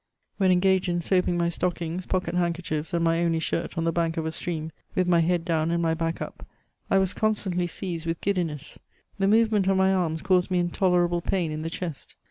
[0.37, 4.11] When engaged in soi^ng my stockings, pocket handkerchie&, and my only shirt on the ba^
[4.11, 6.43] o£ a stream, with my head down and my back up,
[6.89, 8.79] I was constantly seized with giddiness;
[9.19, 12.15] the movement of my arms caused me in tolerable pain in the chest.